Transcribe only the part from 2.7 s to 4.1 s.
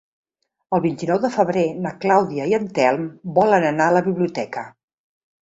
Telm volen anar a la